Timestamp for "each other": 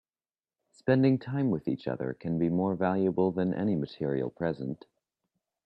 1.67-2.15